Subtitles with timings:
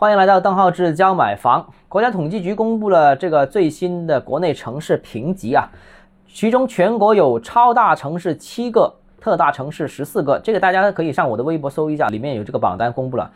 [0.00, 1.72] 欢迎来到邓浩志教买房。
[1.88, 5.68] 国家统计局公布了这个最新的国内城市评级啊，
[6.28, 10.38] 其中全国有超大城市七个，特大城市十四个。
[10.38, 13.28] 这个大家可以上我的微博搜一下，里面有这个榜单公布了。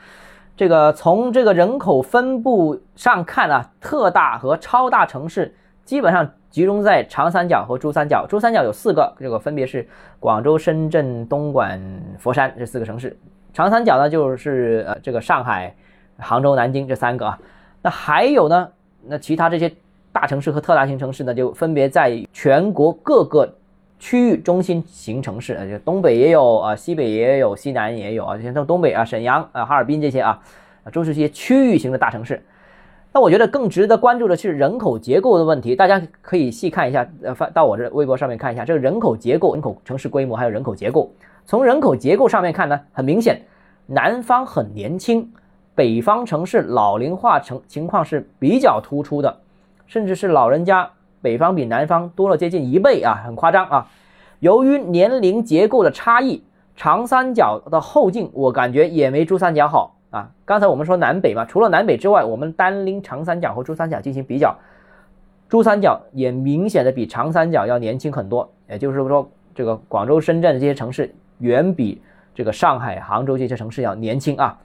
[0.56, 5.52] 这个从这个人口分布上看啊，特大和超大城市
[5.84, 8.24] 基本上集中在长三角和珠三角。
[8.28, 9.84] 珠三角有四个，这个分别是
[10.20, 11.82] 广州、深圳、东莞、
[12.20, 13.18] 佛山这四个城市。
[13.52, 15.74] 长三角呢，就是呃这个上海。
[16.18, 17.38] 杭州、南京这三个啊，
[17.82, 18.68] 那还有呢？
[19.04, 19.72] 那其他这些
[20.12, 23.52] 大城市和特大型城市呢，就分别在全国各个
[23.98, 28.36] 区域中心型城市，呃，就东北也有啊，西北也有，西南也有啊。
[28.36, 30.40] 就像东北啊，沈阳啊、哈尔滨这些啊，
[30.84, 32.40] 啊，都是一些区域型的大城市。
[33.12, 41.12] 那我觉得更值得关注的是人口结构的问题，大家可以细看一下，呃，发到我这微博上面看一下这个人口结构、人口城市规模还有人口结构。
[41.44, 43.42] 从人口结构上面看呢，很明显，
[43.86, 45.28] 南方很年轻。
[45.74, 49.40] 北方城市老龄化成情况是比较突出的，
[49.86, 50.90] 甚至是老人家
[51.22, 53.86] 北方比南方多了接近一倍啊，很夸张啊。
[54.40, 56.42] 由于年龄结构的差异，
[56.76, 60.28] 长三角的后劲我感觉也没珠三角好啊。
[60.44, 64.54] 刚才我们说南北嘛，除了南北之外，我们单拎长三角和珠三角进行比较，
[65.48, 68.50] 珠三角也明显的比长三角要年轻很多。
[68.68, 72.02] 也就是说，这个广州、深圳这些城市远比
[72.34, 74.58] 这个上海、杭州这些城市要年轻啊。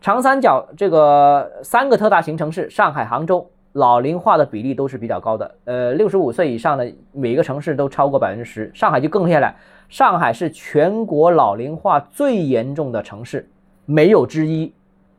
[0.00, 5.54] 长三角这个三个特大型城市，上海、杭州，老龄化的比例都是比较高的。
[5.64, 9.52] 呃，六十五岁以上的每个城市都超过百分之十，上海就更厉害了。
[9.88, 13.48] 上海是全国老龄化最严重的城市，
[13.84, 14.72] 没有之一，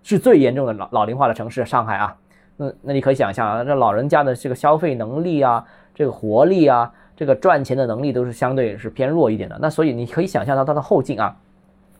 [0.04, 1.66] 是最严重的老老龄化的城市。
[1.66, 2.16] 上海啊，
[2.56, 9.58] 那那你可以想象啊，这老人家的这个消费能力啊，这个活力啊，这个赚钱的能力都是相对是偏弱一点的。
[9.60, 11.36] 那所以你可以想象到它的后劲啊。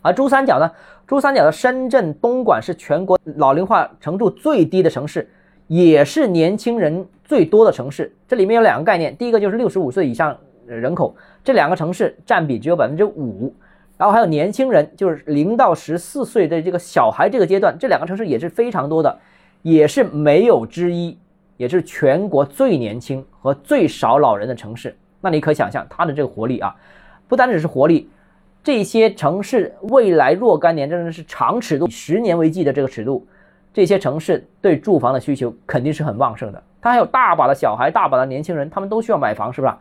[0.02, 0.72] 而珠三角呢？
[1.06, 5.30] 珠三角的深圳、东莞是全国老龄化程度最低的城市，
[5.68, 8.14] 也是年轻人最多的城市。
[8.28, 13.54] 这里面有两个概念，第一个就是六十五岁以上人口，这两个城市占比只有百分之五。
[13.98, 19.18] 然后还有年轻人，就是零到十四岁的这个小孩这个阶段，这两个城市也是非常多的，
[19.62, 21.18] 也是没有之一，
[21.56, 24.96] 也是全国最年轻和最少老人的城市。
[25.22, 26.76] 那你可想象它的这个活力啊，
[27.28, 28.10] 不单只是活力。
[28.68, 33.26] 这些城市未来若干年真的是长尺度，十年为计的这个尺度，
[33.74, 36.62] 这些城市对住房的需求肯定是很旺盛的。
[36.82, 39.74] 它还有大把的小孩，大把的年轻人，他们都需要买房，是不是？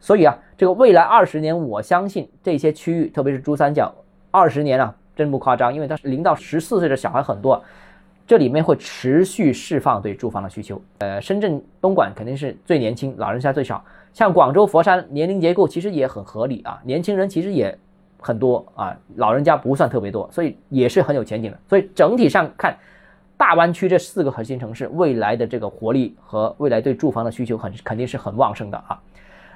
[0.00, 3.90] 所以啊，这个未来二十年，我相信这些区域，特别是珠三角，
[4.30, 7.64] 二十年啊，真不夸张，因为它是零到十四岁的小孩很多，
[8.26, 10.78] 这里面会持续释放对住房的需求。
[10.98, 13.82] 呃，深圳、东莞肯定是最年轻，老人家最少。
[14.12, 17.78] 像广州、佛山，年龄结构其实也很合理啊，年轻人其实也。
[18.26, 21.56] 很多啊，老人家不算特别多，所以也是很有前景的。
[21.68, 22.76] 所以整体上看，
[23.36, 28.98] 大湾区这四个核心城市未来的这个活力和未来对住房的需求很肯定是很旺盛的啊。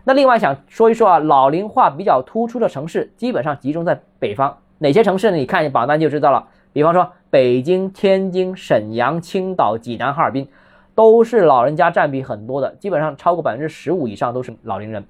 [0.04, 5.36] 那另外想说一说啊，老龄化比较突出的城市基本上集中在北方，哪些城市呢？
[5.36, 6.46] 你看榜单就知道了。
[6.72, 10.46] 比方说北京、天津、沈阳、青岛、济南、哈尔滨，
[10.94, 15.04] 都是老人家占比很多的，基本上超过百分之十五以上都是老龄人。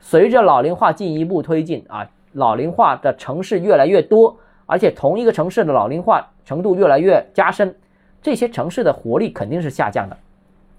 [0.00, 2.06] 随着老龄化进一步推进啊。
[2.36, 4.36] 老龄化的城市越来越多，
[4.66, 7.74] 而且同一个城市的老龄化程度越来越加深，
[8.20, 10.16] 这些城市的活力肯定是下降的，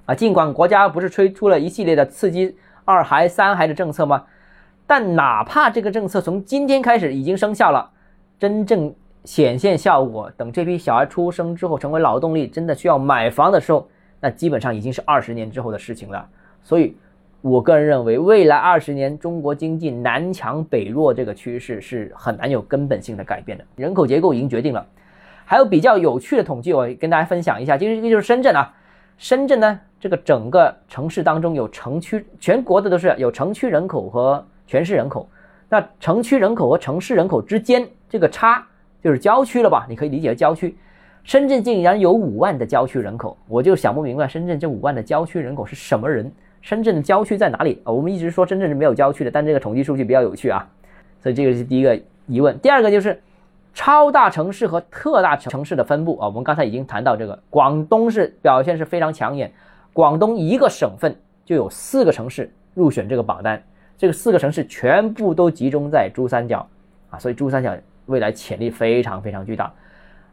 [0.06, 4.24] 啊，尽管国家不是推出了一系列的刺激二孩、三孩的政策吗？
[4.86, 7.90] 但哪怕这个政策从今天开始已经生效了，
[8.38, 8.94] 真正
[9.24, 13.90] 显现效果，等这批小孩出生之后成为劳动力，真的需要买房的时候，
[14.20, 16.30] 那基本上已经是二十年之后的事情了。
[16.62, 16.96] 所以。
[17.42, 23.64] 我个人认为，未来二十年中国经济南强北弱这个趋势是很难有根本性的改变的。
[23.76, 24.86] 人口结构已经决定了。
[25.46, 27.78] 还有比较有趣的统计，我跟大家分享一下。
[27.78, 28.74] 其实这个就是深圳啊，
[29.18, 35.30] 深圳呢，这个整个城市当中有城区，全国的都是有城区人口和全市人口。
[35.70, 38.66] 那城区人口和城市人口之间这个差，
[39.02, 39.86] 就是郊区了吧？
[39.88, 40.76] 你可以理解为郊区。
[41.24, 46.32] 深圳竟然有五万的郊区人口，我就想不明白，深圳这五万的郊区人口是什么人？
[46.68, 47.92] 深圳的郊区在哪里啊？
[47.94, 50.68] 我们一直说深圳是没有郊区的，但这个统计数据比较有趣啊，
[51.22, 52.60] 所以这个是第一个疑问。
[52.60, 53.18] 第二个就是
[53.74, 59.50] 超大城市和特大城市的分布啊，我们刚才已经谈到这个，广东是表现是非常抢眼，
[59.94, 61.16] 广东一个省份
[61.46, 63.64] 就有四个城市入选这个榜单，
[63.98, 66.68] 这个四个城市全部都集中在珠三角
[67.10, 67.74] 啊，所以珠三角
[68.08, 69.74] 未来潜力非常非常巨大。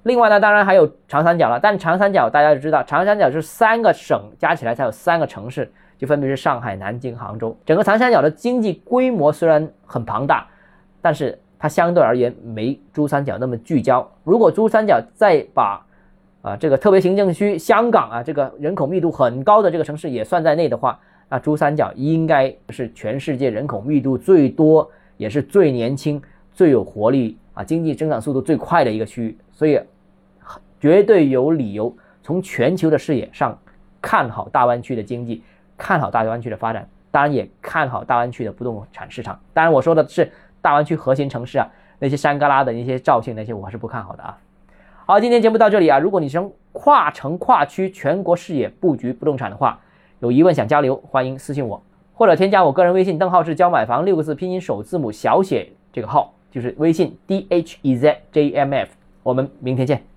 [0.02, 5.70] 另外呢，当然还有长三角了，但长三角大家就知道，长三角是三个省加起来才有三个城市。
[6.04, 10.46] 分别是上海、南京、杭州，整个长三角的经济规模虽然很庞大，
[11.00, 14.08] 但是它相对而言没珠三角那么聚焦。
[14.24, 15.84] 如果珠三角再把
[16.42, 26.20] 啊，这个特别行政区香港啊，这个人口密度很高的这个城市也算在内的话，那珠三角应该是全世界人口密度最多，也是最年轻、
[26.52, 29.80] 最有活力啊，经济增长速度最快的一个区域，所以
[30.78, 33.58] 绝对有理由从全球的视野上
[34.02, 35.42] 看好大湾区的经济，
[35.84, 39.38] 看好大湾区的发展，当然也看好大湾区的不动产市场。
[39.52, 40.32] 当然，我说的是
[40.62, 44.38] 大湾区核心城市啊，那些山旮旯的那些肇庆那些，我还是不看好的啊。
[45.04, 45.98] 好，今天节目到这里啊。
[45.98, 49.78] 如果你从跨城跨区全国视野布局不动产的话，
[50.20, 51.82] 有疑问想交流，欢迎私信我，
[52.14, 58.88] 或者添加我个人微信，邓浩志教买房六个字拼音首字母小写这个号，就是微信 d h e z j m f。
[59.22, 60.13] 我们明天见。